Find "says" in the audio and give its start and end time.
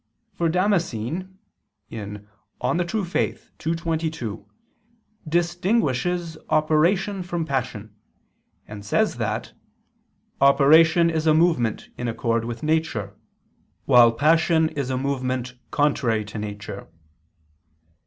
8.83-9.17